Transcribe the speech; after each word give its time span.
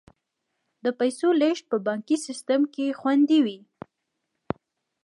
د 0.83 0.85
پیسو 0.99 1.29
لیږد 1.41 1.65
په 1.71 1.77
بانکي 1.87 2.17
سیستم 2.27 2.61
کې 2.73 2.97
خوندي 2.99 3.39
وي. 3.45 3.59